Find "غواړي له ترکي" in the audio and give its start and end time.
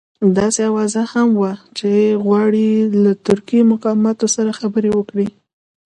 2.25-3.59